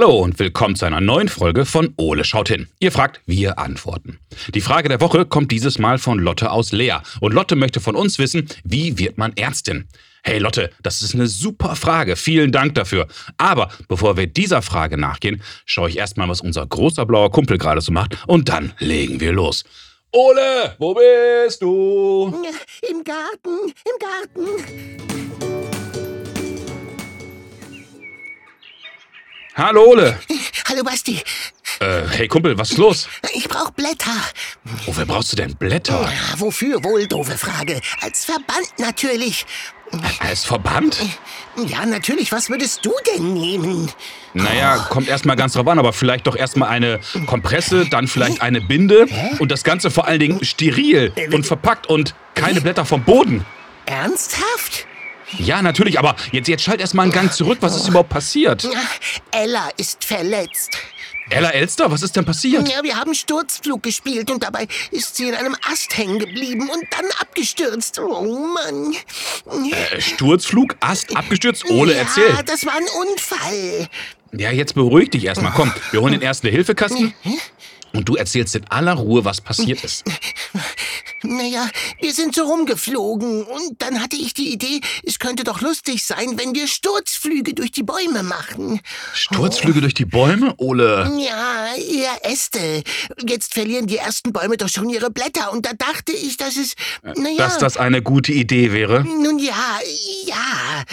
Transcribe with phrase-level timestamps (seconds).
[0.00, 2.68] Hallo und willkommen zu einer neuen Folge von Ole schaut hin.
[2.78, 4.18] Ihr fragt, wir antworten.
[4.54, 7.02] Die Frage der Woche kommt dieses Mal von Lotte aus Leer.
[7.20, 9.88] Und Lotte möchte von uns wissen, wie wird man Ärztin?
[10.22, 12.16] Hey Lotte, das ist eine super Frage.
[12.16, 13.08] Vielen Dank dafür.
[13.36, 17.82] Aber bevor wir dieser Frage nachgehen, schaue ich erstmal, was unser großer blauer Kumpel gerade
[17.82, 18.16] so macht.
[18.26, 19.64] Und dann legen wir los.
[20.12, 22.42] Ole, wo bist du?
[22.88, 25.29] Im Garten, im Garten.
[29.60, 30.18] Hallo Ole.
[30.70, 31.20] Hallo Basti,
[31.80, 33.08] Äh, hey Kumpel, was ist los?
[33.34, 34.16] ich brauch Blätter.
[34.86, 36.00] Wofür brauchst du denn Blätter?
[36.00, 37.78] Ja, wofür wohl, doofe Frage.
[38.00, 39.44] Als Verband natürlich.
[40.20, 40.96] Als Verband?
[41.66, 43.92] Ja, natürlich, was würdest du denn nehmen?
[44.32, 48.62] Naja, kommt erstmal ganz drauf an, aber vielleicht doch erstmal eine Kompresse, dann vielleicht eine
[48.62, 49.08] Binde
[49.40, 53.44] und das Ganze vor allen Dingen steril und verpackt und keine Blätter vom Boden.
[53.84, 54.86] Ernsthaft?
[55.38, 57.58] Ja, natürlich, aber jetzt, jetzt schalt erstmal einen Gang zurück.
[57.60, 58.64] Was ist überhaupt passiert?
[58.64, 58.70] Ja,
[59.30, 60.76] Ella ist verletzt.
[61.30, 62.68] Ella Elster, was ist denn passiert?
[62.68, 66.84] Ja, wir haben Sturzflug gespielt und dabei ist sie in einem Ast hängen geblieben und
[66.90, 68.00] dann abgestürzt.
[68.00, 68.94] Oh Mann.
[69.70, 71.70] Äh, Sturzflug, Ast, abgestürzt?
[71.70, 72.36] Ole, ja, erzähl.
[72.46, 73.88] das war ein Unfall.
[74.32, 75.52] Ja, jetzt beruhig dich erstmal.
[75.52, 77.14] Komm, wir holen den Erste-Hilfe-Kasten
[77.92, 80.04] und du erzählst in aller Ruhe, was passiert ist.
[81.22, 81.68] Naja,
[82.00, 86.38] wir sind so rumgeflogen und dann hatte ich die Idee, es könnte doch lustig sein,
[86.38, 88.80] wenn wir Sturzflüge durch die Bäume machen.
[89.12, 90.54] Sturzflüge durch die Bäume?
[90.56, 91.10] Ole.
[91.18, 92.82] Ja, eher Äste.
[93.26, 96.74] Jetzt verlieren die ersten Bäume doch schon ihre Blätter und da dachte ich, dass es,
[97.02, 99.04] naja, Dass das eine gute Idee wäre?
[99.04, 99.78] nun ja,
[100.26, 100.84] ja.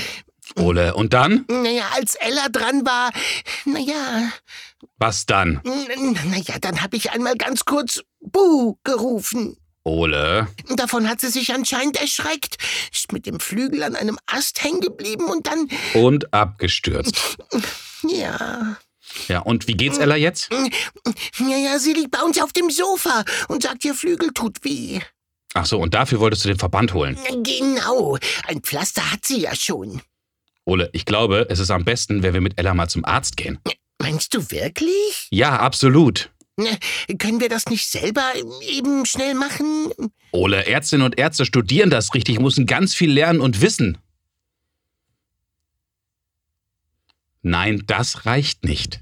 [0.56, 1.46] Ole, und dann?
[1.50, 3.12] Naja, als Ella dran war,
[3.66, 4.32] naja,
[4.98, 5.62] Was dann?
[5.64, 9.58] naja, dann habe ich einmal ganz kurz Buh gerufen.
[9.88, 10.48] Ole.
[10.76, 12.58] Davon hat sie sich anscheinend erschreckt,
[12.94, 17.38] ist mit dem Flügel an einem Ast hängen geblieben und dann, Und abgestürzt.
[18.04, 18.76] ja,
[19.30, 20.50] Ja, und wie geht's Ella jetzt?
[21.40, 25.00] naja, sie liegt bei uns auf dem Sofa und sagt, ihr Flügel tut weh.
[25.54, 27.18] Ach so, und dafür wolltest du den Verband holen.
[27.44, 30.02] Genau, ein Pflaster hat sie ja schon.
[30.66, 33.58] Ole, ich glaube, es ist am besten, wenn wir mit Ella mal zum Arzt gehen.
[34.00, 35.28] Meinst du wirklich?
[35.32, 36.30] Ja, absolut.
[36.60, 36.78] Ne,
[37.20, 38.24] Können wir das nicht selber
[38.62, 39.92] eben schnell machen?
[40.32, 44.00] Ole, Ärztinnen und Ärzte studieren das richtig, müssen ganz viel lernen und wissen.
[47.44, 49.00] Nein, das reicht nicht.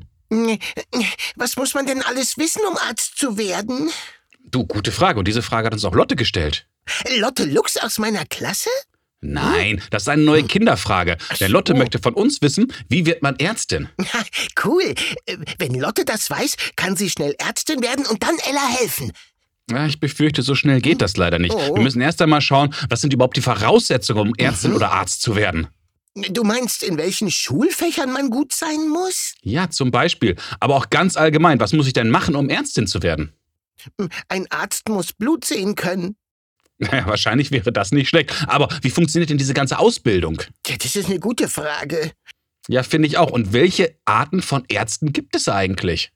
[1.37, 3.89] Was muss man denn alles wissen, um Arzt zu werden?
[4.43, 5.19] Du, gute Frage.
[5.19, 6.67] Und diese Frage hat uns auch Lotte gestellt.
[7.17, 8.69] Lotte Lux aus meiner Klasse?
[9.33, 11.17] Nein, das ist eine neue Kinderfrage.
[11.39, 13.89] Denn Lotte möchte von uns wissen, wie wird man Ärztin?
[14.63, 14.93] Cool.
[15.25, 19.11] Äh, Wenn Lotte das weiß, kann sie schnell Ärztin werden und dann Ella helfen.
[19.87, 21.53] Ich befürchte, so schnell geht das leider nicht.
[21.55, 21.75] Oh.
[21.75, 25.35] Wir müssen erst einmal schauen, was sind überhaupt die Voraussetzungen, um Ärztin oder Arzt zu
[25.35, 25.67] werden.
[26.29, 29.33] Du meinst, in welchen Schulfächern man gut sein muss?
[29.41, 30.35] Ja, zum Beispiel.
[30.59, 33.33] Aber auch ganz allgemein, was muss ich denn machen, um Ärztin zu werden?
[34.29, 36.15] Ein Arzt muss Blut sehen können.
[36.77, 38.33] Naja, wahrscheinlich wäre das nicht schlecht.
[38.47, 40.41] Aber wie funktioniert denn diese ganze Ausbildung?
[40.67, 42.11] Ja, das ist eine gute Frage.
[42.67, 43.31] Ja, finde ich auch.
[43.31, 46.11] Und welche Arten von Ärzten gibt es eigentlich?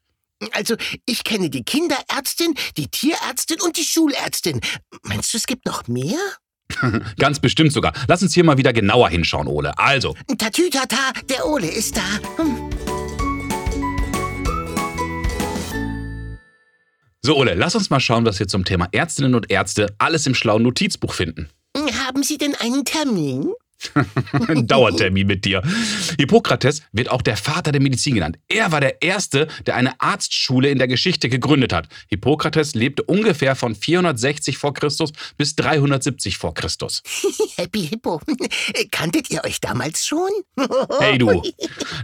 [0.51, 0.75] Also,
[1.05, 4.61] ich kenne die Kinderärztin, die Tierärztin und die Schulärztin.
[5.03, 6.17] Meinst du, es gibt noch mehr?
[7.17, 7.93] Ganz bestimmt sogar.
[8.07, 9.77] Lass uns hier mal wieder genauer hinschauen, Ole.
[9.77, 12.03] Also, Tatütata, der Ole ist da.
[12.37, 12.69] Hm.
[17.21, 20.35] So Ole, lass uns mal schauen, was wir zum Thema Ärztinnen und Ärzte alles im
[20.35, 21.49] schlauen Notizbuch finden.
[22.07, 23.51] Haben Sie denn einen Termin?
[24.47, 25.61] Ein Dauertermin mit dir.
[26.17, 28.37] Hippokrates wird auch der Vater der Medizin genannt.
[28.47, 31.87] Er war der Erste, der eine Arztschule in der Geschichte gegründet hat.
[32.07, 37.01] Hippokrates lebte ungefähr von 460 vor Christus bis 370 vor Christus.
[37.55, 38.21] Happy Hippo.
[38.91, 40.29] Kanntet ihr euch damals schon?
[40.99, 41.41] Hey du.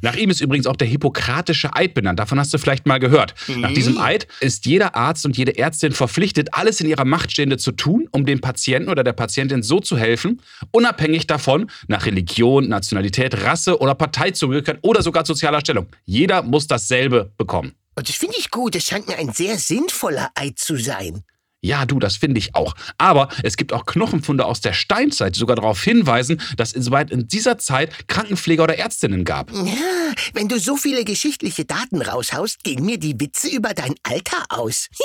[0.01, 2.19] Nach ihm ist übrigens auch der hippokratische Eid benannt.
[2.19, 3.35] Davon hast du vielleicht mal gehört.
[3.57, 7.57] Nach diesem Eid ist jeder Arzt und jede Ärztin verpflichtet, alles in ihrer Macht Stehende
[7.57, 10.41] zu tun, um dem Patienten oder der Patientin so zu helfen,
[10.71, 15.87] unabhängig davon, nach Religion, Nationalität, Rasse oder Parteizugehörigkeit oder sogar sozialer Stellung.
[16.05, 17.73] Jeder muss dasselbe bekommen.
[17.95, 18.75] Und das finde ich gut.
[18.75, 21.23] Es scheint mir ein sehr sinnvoller Eid zu sein.
[21.65, 22.75] Ja, du, das finde ich auch.
[22.99, 27.09] Aber es gibt auch Knochenfunde aus der Steinzeit, die sogar darauf hinweisen, dass es soweit
[27.09, 29.51] in dieser Zeit Krankenpfleger oder Ärztinnen gab.
[29.51, 34.45] Ja, wenn du so viele geschichtliche Daten raushaust, gehen mir die Witze über dein Alter
[34.49, 34.89] aus.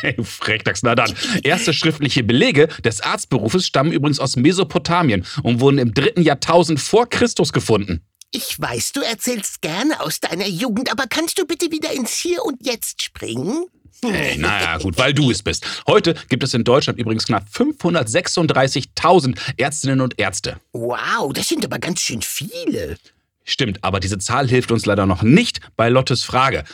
[0.00, 1.12] Hey, Frechdachs, na dann.
[1.42, 7.08] Erste schriftliche Belege des Arztberufes stammen übrigens aus Mesopotamien und wurden im dritten Jahrtausend vor
[7.08, 8.02] Christus gefunden.
[8.32, 12.44] Ich weiß, du erzählst gerne aus deiner Jugend, aber kannst du bitte wieder ins Hier
[12.44, 13.66] und Jetzt springen?
[14.02, 15.66] Hey, naja, gut, weil du es bist.
[15.86, 20.56] Heute gibt es in Deutschland übrigens knapp 536.000 Ärztinnen und Ärzte.
[20.72, 22.98] Wow, das sind aber ganz schön viele.
[23.44, 26.64] Stimmt, aber diese Zahl hilft uns leider noch nicht bei Lottes Frage,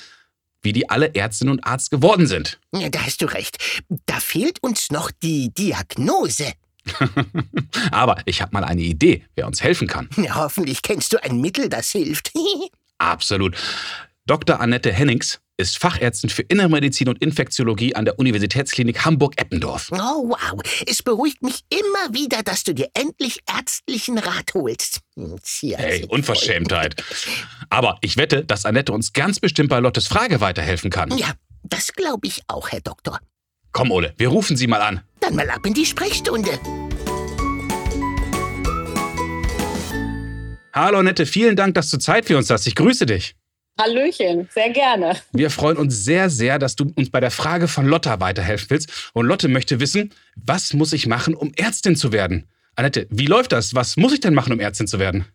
[0.62, 2.58] wie die alle Ärztin und Arzt geworden sind.
[2.74, 3.58] Ja, da hast du recht.
[4.06, 6.52] Da fehlt uns noch die Diagnose.
[7.90, 10.08] Aber ich habe mal eine Idee, wer uns helfen kann.
[10.16, 12.32] Ja, hoffentlich kennst du ein Mittel, das hilft.
[12.98, 13.56] Absolut.
[14.26, 14.60] Dr.
[14.60, 19.90] Annette Hennings ist Fachärztin für Innere Medizin und Infektiologie an der Universitätsklinik Hamburg-Eppendorf.
[19.92, 20.60] Oh, wow.
[20.86, 25.00] Es beruhigt mich immer wieder, dass du dir endlich ärztlichen Rat holst.
[25.42, 27.02] Tja, hey, Unverschämtheit.
[27.70, 31.16] Aber ich wette, dass Annette uns ganz bestimmt bei Lottes Frage weiterhelfen kann.
[31.16, 31.32] Ja,
[31.62, 33.20] das glaube ich auch, Herr Doktor.
[33.72, 35.02] Komm, Ole, wir rufen sie mal an.
[35.20, 36.58] Dann mal ab in die Sprechstunde.
[40.72, 42.66] Hallo Annette, vielen Dank, dass du Zeit für uns hast.
[42.66, 43.34] Ich grüße dich.
[43.80, 45.16] Hallöchen, sehr gerne.
[45.32, 49.10] Wir freuen uns sehr, sehr, dass du uns bei der Frage von Lotta weiterhelfen willst.
[49.14, 52.46] Und Lotte möchte wissen, was muss ich machen, um Ärztin zu werden?
[52.76, 53.74] Annette, wie läuft das?
[53.74, 55.26] Was muss ich denn machen, um Ärztin zu werden?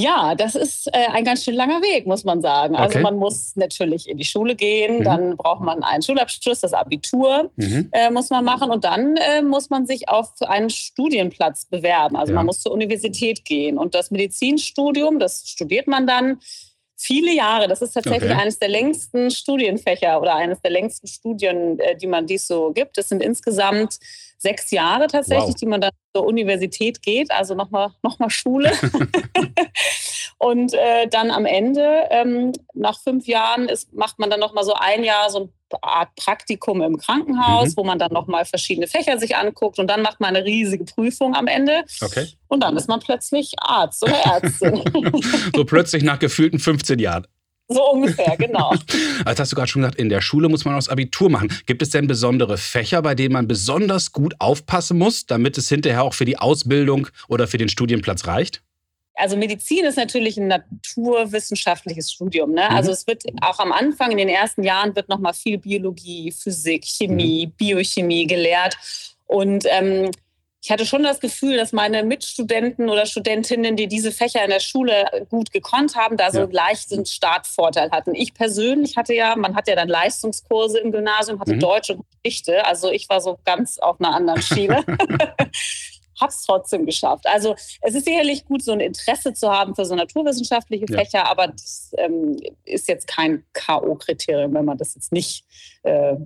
[0.00, 2.76] Ja, das ist äh, ein ganz schön langer Weg, muss man sagen.
[2.76, 2.98] Also okay.
[2.98, 5.04] Also man muss natürlich in die Schule gehen, mhm.
[5.04, 7.88] dann braucht man einen Schulabschluss, das Abitur mhm.
[7.90, 12.14] äh, muss man machen und dann äh, muss man sich auf einen Studienplatz bewerben.
[12.14, 12.36] Also ja.
[12.36, 16.38] man muss zur Universität gehen und das Medizinstudium, das studiert man dann
[16.98, 17.68] viele Jahre.
[17.68, 18.40] Das ist tatsächlich okay.
[18.40, 22.98] eines der längsten Studienfächer oder eines der längsten Studien, äh, die man dies so gibt.
[22.98, 23.98] Es sind insgesamt
[24.36, 25.54] sechs Jahre tatsächlich, wow.
[25.54, 28.72] die man dann zur Universität geht, also nochmal noch mal Schule.
[30.36, 34.74] und äh, dann am Ende, ähm, nach fünf Jahren, ist, macht man dann nochmal so
[34.74, 35.48] ein Jahr so eine
[35.82, 37.76] Art Praktikum im Krankenhaus, mhm.
[37.76, 41.34] wo man dann nochmal verschiedene Fächer sich anguckt und dann macht man eine riesige Prüfung
[41.34, 41.84] am Ende.
[42.00, 42.26] Okay.
[42.48, 44.82] Und dann ist man plötzlich Arzt oder Ärztin.
[45.54, 47.26] so plötzlich nach gefühlten 15 Jahren.
[47.70, 48.74] So ungefähr, genau.
[49.24, 51.52] Also hast du gerade schon gesagt, in der Schule muss man auch das Abitur machen.
[51.66, 56.02] Gibt es denn besondere Fächer, bei denen man besonders gut aufpassen muss, damit es hinterher
[56.02, 58.62] auch für die Ausbildung oder für den Studienplatz reicht?
[59.18, 62.52] Also Medizin ist natürlich ein naturwissenschaftliches Studium.
[62.52, 62.62] Ne?
[62.62, 62.78] Also mhm.
[62.88, 66.86] Also es wird auch am Anfang, in den ersten Jahren, wird nochmal viel Biologie, Physik,
[66.86, 67.50] Chemie, mhm.
[67.52, 68.78] Biochemie gelehrt.
[69.26, 70.10] Und ähm,
[70.62, 74.60] ich hatte schon das Gefühl, dass meine Mitstudenten oder Studentinnen, die diese Fächer in der
[74.60, 76.48] Schule gut gekonnt haben, da so ja.
[76.50, 78.14] leicht einen Startvorteil hatten.
[78.14, 81.60] Ich persönlich hatte ja, man hat ja dann Leistungskurse im Gymnasium, hatte mhm.
[81.60, 82.64] Deutsch und Geschichte.
[82.64, 84.84] Also ich war so ganz auf einer anderen Schiene.
[86.20, 87.26] habe es trotzdem geschafft.
[87.26, 90.98] Also es ist sicherlich gut, so ein Interesse zu haben für so naturwissenschaftliche ja.
[90.98, 95.44] Fächer, aber das ähm, ist jetzt kein K.O.-Kriterium, wenn man das jetzt nicht
[95.82, 96.16] äh,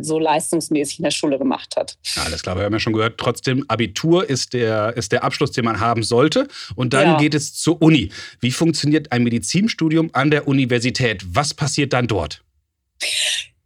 [0.00, 1.98] so leistungsmäßig in der Schule gemacht hat.
[2.24, 5.64] Alles klar, wir haben ja schon gehört, trotzdem Abitur ist der, ist der Abschluss, den
[5.64, 6.48] man haben sollte.
[6.74, 7.18] Und dann ja.
[7.18, 8.10] geht es zur Uni.
[8.40, 11.24] Wie funktioniert ein Medizinstudium an der Universität?
[11.28, 12.42] Was passiert dann dort?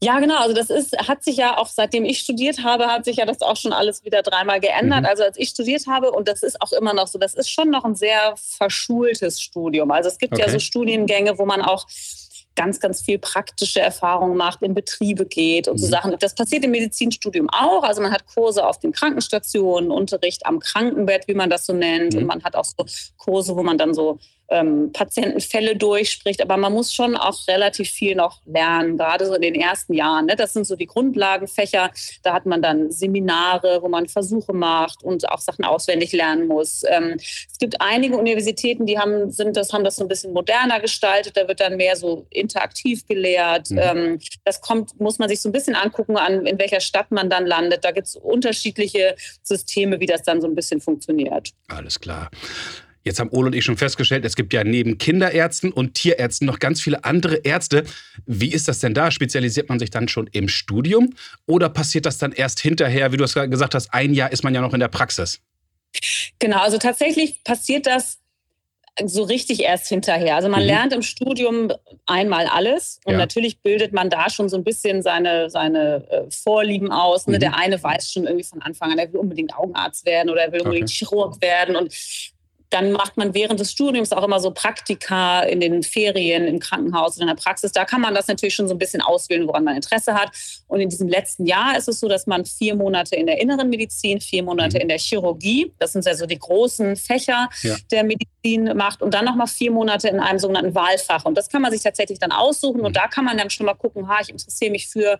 [0.01, 0.39] Ja, genau.
[0.39, 3.41] Also das ist, hat sich ja auch seitdem ich studiert habe, hat sich ja das
[3.43, 5.01] auch schon alles wieder dreimal geändert.
[5.01, 5.07] Mhm.
[5.07, 7.71] Also als ich studiert habe, und das ist auch immer noch so, das ist schon
[7.71, 9.91] noch ein sehr verschultes Studium.
[9.91, 10.43] Also es gibt okay.
[10.43, 11.87] ja so Studiengänge, wo man auch
[12.55, 15.79] ganz, ganz viel praktische Erfahrungen macht, in Betriebe geht und mhm.
[15.79, 16.15] so Sachen.
[16.19, 17.83] Das passiert im Medizinstudium auch.
[17.83, 22.15] Also man hat Kurse auf den Krankenstationen, Unterricht am Krankenbett, wie man das so nennt.
[22.15, 22.21] Mhm.
[22.21, 22.85] Und man hat auch so
[23.17, 24.19] Kurse, wo man dann so
[24.49, 26.43] ähm, Patientenfälle durchspricht.
[26.43, 30.27] Aber man muss schon auch relativ viel noch lernen, gerade so in den ersten Jahren.
[30.27, 30.37] Ne?
[30.37, 31.91] Das sind so die Grundlagenfächer.
[32.23, 36.83] Da hat man dann Seminare, wo man Versuche macht und auch Sachen auswendig lernen muss.
[36.87, 40.81] Ähm, es gibt einige Universitäten, die haben, sind das, haben das so ein bisschen moderner
[40.81, 41.37] gestaltet.
[41.37, 43.71] Da wird dann mehr so interaktiv gelehrt.
[43.71, 43.79] Mhm.
[43.79, 47.31] Ähm, das kommt, muss man sich so ein bisschen angucken, an, in welcher Stadt man
[47.31, 47.85] dann landet.
[47.85, 51.51] Da gibt es unterschiedliche Systeme, wie das dann so ein bisschen funktioniert.
[51.69, 52.31] Alles klar.
[53.09, 56.59] Jetzt haben Ole und ich schon festgestellt, es gibt ja neben Kinderärzten und Tierärzten noch
[56.59, 57.85] ganz viele andere Ärzte.
[58.27, 59.11] Wie ist das denn da?
[59.11, 61.15] Spezialisiert man sich dann schon im Studium
[61.47, 63.11] oder passiert das dann erst hinterher?
[63.13, 65.41] Wie du es gesagt hast, ein Jahr ist man ja noch in der Praxis.
[66.39, 68.19] Genau, also tatsächlich passiert das
[69.07, 70.37] so richtig erst hinterher.
[70.37, 70.67] Also man mhm.
[70.67, 71.73] lernt im Studium
[72.07, 73.19] einmal alles und ja.
[73.19, 77.27] natürlich bildet man da schon so ein bisschen seine, seine äh, Vorlieben aus.
[77.27, 77.37] Ne?
[77.37, 77.41] Mhm.
[77.41, 80.53] Der eine weiß schon irgendwie von Anfang an, er will unbedingt Augenarzt werden oder er
[80.53, 80.99] will unbedingt okay.
[80.99, 81.95] Chirurg werden und
[82.71, 87.17] dann macht man während des Studiums auch immer so Praktika in den Ferien, im Krankenhaus
[87.17, 87.73] oder in der Praxis.
[87.73, 90.31] Da kann man das natürlich schon so ein bisschen auswählen, woran man Interesse hat.
[90.67, 93.71] Und in diesem letzten Jahr ist es so, dass man vier Monate in der inneren
[93.71, 94.83] Medizin, vier Monate mhm.
[94.83, 97.77] in der Chirurgie, das sind ja so die großen Fächer ja.
[97.91, 101.25] der Medizin macht und dann nochmal vier Monate in einem sogenannten Wahlfach.
[101.25, 102.81] Und das kann man sich tatsächlich dann aussuchen.
[102.81, 102.95] Und mhm.
[102.95, 105.19] da kann man dann schon mal gucken, ha, ich interessiere mich für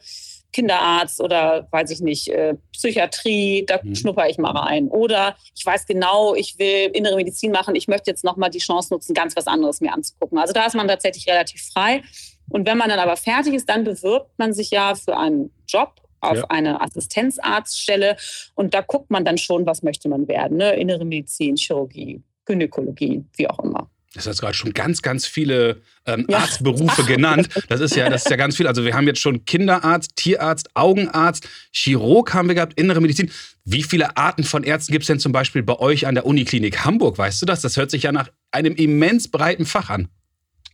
[0.53, 3.95] Kinderarzt oder weiß ich nicht, äh, Psychiatrie, da mhm.
[3.95, 4.89] schnupper ich mal rein.
[4.89, 8.93] Oder ich weiß genau, ich will innere Medizin machen, ich möchte jetzt nochmal die Chance
[8.93, 10.39] nutzen, ganz was anderes mir anzugucken.
[10.39, 12.03] Also da ist man tatsächlich relativ frei.
[12.49, 16.01] Und wenn man dann aber fertig ist, dann bewirbt man sich ja für einen Job
[16.21, 16.45] auf ja.
[16.49, 18.17] eine Assistenzarztstelle
[18.55, 20.57] und da guckt man dann schon, was möchte man werden.
[20.57, 20.75] Ne?
[20.75, 23.91] Innere Medizin, Chirurgie, Gynäkologie, wie auch immer.
[24.19, 26.39] Das hast gerade schon ganz, ganz viele ähm, ja.
[26.39, 27.49] Arztberufe genannt.
[27.69, 28.67] Das ist ja, das ist ja ganz viel.
[28.67, 33.31] Also wir haben jetzt schon Kinderarzt, Tierarzt, Augenarzt, Chirurg haben wir gehabt, innere Medizin.
[33.65, 36.85] Wie viele Arten von Ärzten gibt es denn zum Beispiel bei euch an der Uniklinik
[36.85, 37.17] Hamburg?
[37.17, 37.61] Weißt du das?
[37.61, 40.09] Das hört sich ja nach einem immens breiten Fach an.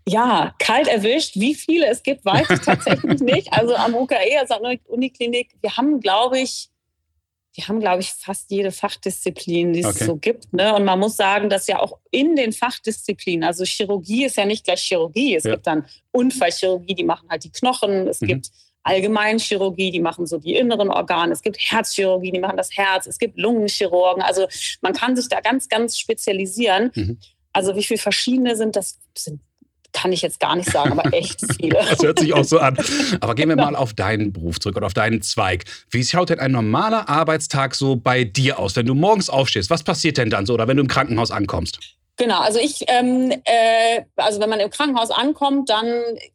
[0.09, 1.35] Ja, kalt erwischt.
[1.37, 3.53] Wie viele es gibt, weiß ich tatsächlich nicht.
[3.53, 6.71] Also am UKE, also an der Uniklinik, wir haben, glaube ich,
[7.55, 10.05] wir haben, glaube ich, fast jede Fachdisziplin, die es okay.
[10.05, 10.53] so gibt.
[10.53, 10.75] Ne?
[10.75, 14.65] Und man muss sagen, dass ja auch in den Fachdisziplinen, also Chirurgie ist ja nicht
[14.65, 15.37] gleich Chirurgie.
[15.37, 15.53] Es ja.
[15.53, 18.09] gibt dann Unfallchirurgie, die machen halt die Knochen.
[18.09, 18.27] Es mhm.
[18.27, 18.51] gibt
[18.83, 21.33] Allgemeinchirurgie, die machen so die inneren Organe.
[21.33, 23.07] Es gibt Herzchirurgie, die machen das Herz.
[23.07, 24.23] Es gibt Lungenchirurgen.
[24.23, 24.49] Also
[24.83, 26.91] man kann sich da ganz, ganz spezialisieren.
[26.95, 27.19] Mhm.
[27.53, 29.41] Also wie viele verschiedene sind, das sind
[29.95, 31.79] kann ich jetzt gar nicht sagen, aber echt viele.
[31.89, 32.77] das hört sich auch so an.
[33.21, 35.65] Aber gehen wir mal auf deinen Beruf zurück oder auf deinen Zweig.
[35.91, 38.77] Wie schaut denn ein normaler Arbeitstag so bei dir aus?
[38.77, 40.55] Wenn du morgens aufstehst, was passiert denn dann so?
[40.55, 41.79] Oder wenn du im Krankenhaus ankommst?
[42.17, 45.87] Genau, also ich, ähm, äh, also wenn man im Krankenhaus ankommt, dann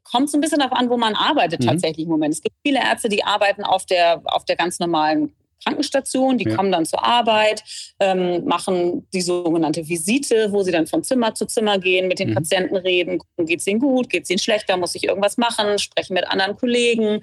[0.04, 1.68] kommt es ein bisschen darauf an, wo man arbeitet mhm.
[1.68, 2.34] tatsächlich im Moment.
[2.34, 6.56] Es gibt viele Ärzte, die arbeiten auf der, auf der ganz normalen Krankenstation, die ja.
[6.56, 7.63] kommen dann zur Arbeit,
[8.00, 12.32] ähm, machen die sogenannte Visite, wo sie dann von Zimmer zu Zimmer gehen, mit den
[12.32, 12.36] mhm.
[12.36, 15.80] Patienten reden, gucken, geht es ihnen gut, geht es ihnen schlechter, muss ich irgendwas machen,
[15.80, 17.22] sprechen mit anderen Kollegen.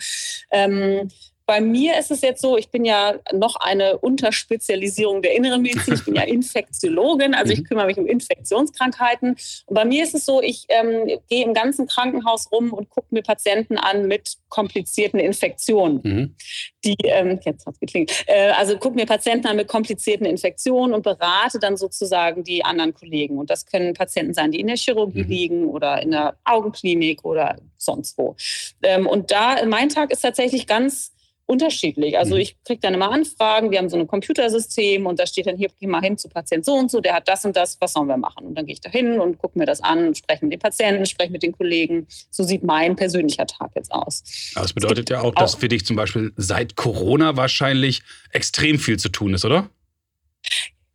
[0.51, 1.11] Ähm,
[1.47, 5.95] bei mir ist es jetzt so, ich bin ja noch eine Unterspezialisierung der inneren Medizin.
[5.95, 7.65] Ich bin ja Infektiologin, also ich mhm.
[7.65, 9.37] kümmere mich um Infektionskrankheiten.
[9.67, 13.07] Und bei mir ist es so, ich ähm, gehe im ganzen Krankenhaus rum und gucke
[13.11, 16.01] mir Patienten an mit komplizierten Infektionen.
[16.03, 16.37] Mhm.
[16.85, 18.25] Die, ähm, jetzt hat's geklingelt.
[18.27, 22.93] Äh, also gucke mir Patienten an mit komplizierten Infektionen und berate dann sozusagen die anderen
[22.93, 23.39] Kollegen.
[23.39, 25.31] Und das können Patienten sein, die in der Chirurgie mhm.
[25.31, 28.35] liegen oder in der Augenklinik oder sonst wo.
[28.83, 31.13] Ähm, und da, mein Tag ist tatsächlich ganz
[31.47, 32.19] unterschiedlich.
[32.19, 32.41] Also mhm.
[32.41, 35.69] ich kriege dann immer Anfragen, wir haben so ein Computersystem und da steht dann hier,
[35.81, 38.09] geh mal hin zu Patient so und so, der hat das und das, was sollen
[38.09, 38.47] wir machen?
[38.47, 41.07] Und dann gehe ich da hin und gucke mir das an, spreche mit den Patienten,
[41.07, 42.07] spreche mit den Kollegen.
[42.31, 44.25] So sieht mein persönlicher Tag jetzt aus.
[44.55, 48.99] Aber das bedeutet ja auch, dass für dich zum Beispiel seit Corona wahrscheinlich extrem viel
[48.99, 49.71] zu tun ist, oder?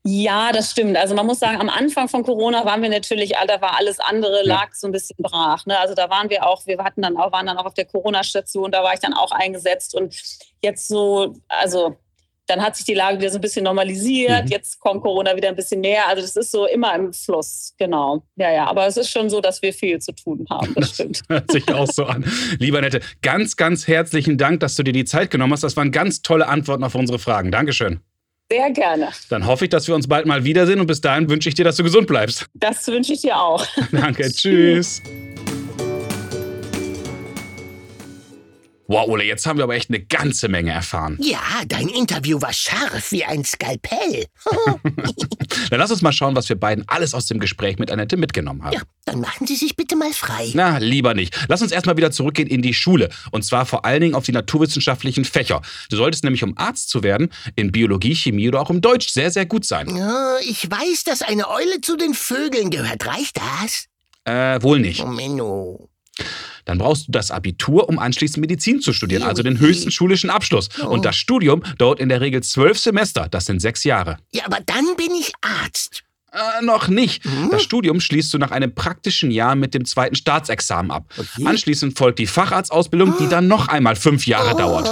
[0.04, 0.98] Ja, das stimmt.
[0.98, 4.42] Also man muss sagen, am Anfang von Corona waren wir natürlich, da war alles andere,
[4.44, 5.66] lag so ein bisschen brach.
[5.68, 5.78] Ne?
[5.78, 8.72] Also da waren wir auch, wir hatten dann auch, waren dann auch auf der Corona-Station,
[8.72, 10.16] da war ich dann auch eingesetzt und
[10.64, 11.98] jetzt so, also
[12.48, 14.52] dann hat sich die Lage wieder so ein bisschen normalisiert, mhm.
[14.52, 16.08] jetzt kommt Corona wieder ein bisschen näher.
[16.08, 18.24] Also das ist so immer im Fluss, genau.
[18.36, 21.22] Ja, ja, aber es ist schon so, dass wir viel zu tun haben, das stimmt.
[21.22, 22.26] Das hört sich auch so an.
[22.58, 25.64] Lieber Nette, ganz, ganz herzlichen Dank, dass du dir die Zeit genommen hast.
[25.64, 27.52] Das waren ganz tolle Antworten auf unsere Fragen.
[27.52, 28.02] Dankeschön.
[28.52, 29.08] Sehr gerne.
[29.30, 31.64] Dann hoffe ich, dass wir uns bald mal wiedersehen und bis dahin wünsche ich dir,
[31.64, 32.48] dass du gesund bleibst.
[32.54, 33.66] Das wünsche ich dir auch.
[33.94, 35.02] Danke, tschüss.
[38.92, 41.18] Wow, Ole, jetzt haben wir aber echt eine ganze Menge erfahren.
[41.22, 44.26] Ja, dein Interview war scharf wie ein Skalpell.
[45.70, 48.66] dann lass uns mal schauen, was wir beiden alles aus dem Gespräch mit Annette mitgenommen
[48.66, 48.74] haben.
[48.74, 50.52] Ja, dann machen Sie sich bitte mal frei.
[50.56, 51.34] Na, lieber nicht.
[51.48, 53.08] Lass uns erstmal wieder zurückgehen in die Schule.
[53.32, 55.62] Und zwar vor allen Dingen auf die naturwissenschaftlichen Fächer.
[55.90, 59.32] Du solltest nämlich, um Arzt zu werden, in Biologie, Chemie oder auch im Deutsch sehr,
[59.32, 59.96] sehr gut sein.
[59.96, 63.08] Ja, ich weiß, dass eine Eule zu den Vögeln gehört.
[63.08, 63.86] Reicht das?
[64.26, 65.02] Äh, wohl nicht.
[65.02, 65.91] Oh, Menno
[66.66, 70.70] dann brauchst du das Abitur, um anschließend Medizin zu studieren, also den höchsten schulischen Abschluss.
[70.80, 74.18] Und das Studium dauert in der Regel zwölf Semester, das sind sechs Jahre.
[74.32, 76.04] Ja, aber dann bin ich Arzt.
[76.34, 77.26] Äh, noch nicht.
[77.26, 77.50] Hm?
[77.52, 81.06] Das Studium schließt du nach einem praktischen Jahr mit dem zweiten Staatsexamen ab.
[81.18, 81.46] Okay.
[81.46, 84.86] Anschließend folgt die Facharztausbildung, die dann noch einmal fünf Jahre oh, dauert.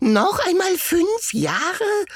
[0.00, 1.56] Noch einmal fünf Jahre?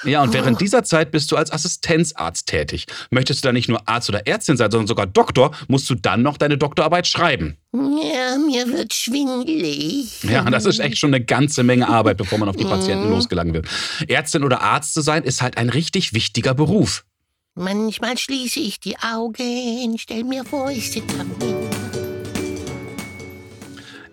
[0.04, 0.58] Ja, und während oh.
[0.58, 2.86] dieser Zeit bist du als Assistenzarzt tätig.
[3.10, 6.22] Möchtest du dann nicht nur Arzt oder Ärztin sein, sondern sogar Doktor, musst du dann
[6.22, 7.56] noch deine Doktorarbeit schreiben.
[7.72, 10.24] Ja, mir wird schwindelig.
[10.24, 13.12] Ja, das ist echt schon eine ganze Menge Arbeit, bevor man auf die Patienten mhm.
[13.12, 13.66] losgelangen wird.
[14.08, 17.04] Ärztin oder Arzt zu sein, ist halt ein richtig wichtiger Beruf.
[17.60, 21.30] Manchmal schließe ich die Augen, stell mir vor, ich sitze am.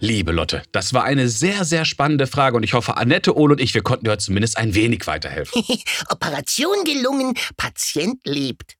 [0.01, 3.61] Liebe Lotte, das war eine sehr, sehr spannende Frage und ich hoffe, Annette, Ole und
[3.61, 5.63] ich, wir konnten dir zumindest ein wenig weiterhelfen.
[6.09, 8.75] Operation gelungen, Patient lebt.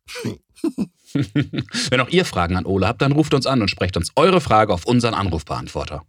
[1.14, 4.42] Wenn auch ihr Fragen an Ole habt, dann ruft uns an und sprecht uns eure
[4.42, 6.04] Frage auf unseren Anrufbeantworter.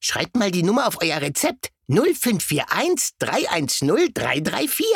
[0.00, 4.86] Schreibt mal die Nummer auf euer Rezept 0541 310 334.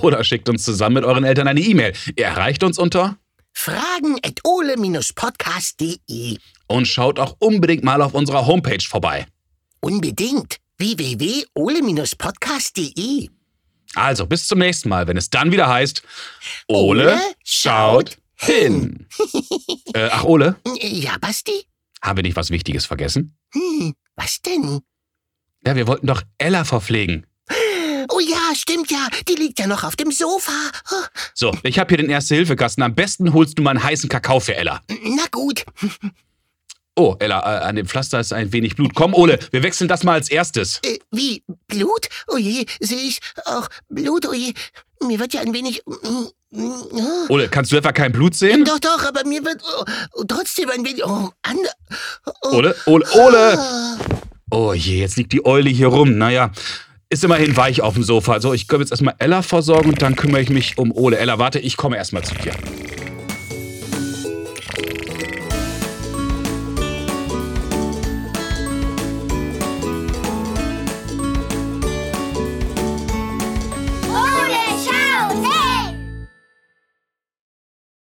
[0.00, 1.92] Oder schickt uns zusammen mit euren Eltern eine E-Mail.
[2.16, 3.18] Ihr erreicht uns unter
[3.52, 6.38] fragen at ole-podcast.de.
[6.66, 9.26] Und schaut auch unbedingt mal auf unserer Homepage vorbei.
[9.80, 10.58] Unbedingt.
[10.78, 13.28] www.ole-podcast.de.
[13.94, 16.02] Also, bis zum nächsten Mal, wenn es dann wieder heißt
[16.66, 19.06] Ole, Ole schaut hin.
[19.94, 20.56] äh, ach, Ole?
[20.80, 21.66] Ja, Basti?
[22.02, 23.36] Haben wir nicht was Wichtiges vergessen?
[23.52, 24.80] Hm, was denn?
[25.64, 27.26] Ja, wir wollten doch Ella verpflegen.
[28.54, 29.08] Stimmt ja.
[29.28, 30.52] Die liegt ja noch auf dem Sofa.
[31.34, 32.82] So, ich habe hier den Erste-Hilfe-Kasten.
[32.82, 34.80] Am besten holst du mal einen heißen Kakao für Ella.
[35.04, 35.64] Na gut.
[36.94, 38.94] Oh, Ella, äh, an dem Pflaster ist ein wenig Blut.
[38.94, 40.78] Komm, Ole, wir wechseln das mal als erstes.
[40.84, 41.42] Äh, wie?
[41.66, 42.08] Blut?
[42.28, 44.26] Oh je, sehe ich auch Blut?
[44.26, 44.52] Oh je,
[45.02, 45.82] mir wird ja ein wenig...
[45.86, 46.30] oh.
[47.30, 48.66] Ole, kannst du etwa kein Blut sehen?
[48.66, 51.02] Doch, doch, aber mir wird oh, oh, trotzdem ein wenig...
[51.02, 51.56] Oh, an,
[52.42, 53.58] oh, Ole, Ole, Ole!
[53.58, 53.96] ah.
[54.50, 56.18] Oh je, jetzt liegt die Eule hier rum.
[56.18, 56.52] Naja,
[57.12, 58.40] ist immerhin weich auf dem Sofa.
[58.40, 61.18] So, ich komme jetzt erstmal Ella versorgen und dann kümmere ich mich um Ole.
[61.18, 62.52] Ella, warte, ich komme erstmal zu dir.